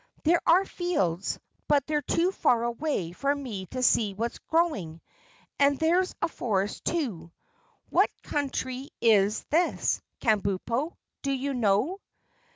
"There 0.23 0.41
are 0.47 0.65
fields, 0.65 1.39
but 1.67 1.85
they're 1.85 2.01
too 2.01 2.31
far 2.31 2.63
away 2.63 3.11
for 3.11 3.35
me 3.35 3.67
to 3.67 3.83
see 3.83 4.15
what's 4.15 4.39
growing, 4.39 4.99
and 5.59 5.77
there's 5.77 6.15
a 6.23 6.27
forest 6.27 6.85
too. 6.85 7.31
What 7.91 8.09
country 8.23 8.89
is 8.99 9.43
this, 9.51 10.01
Kabumpo? 10.19 10.95
Do 11.21 11.31
you 11.31 11.53
know?" 11.53 11.99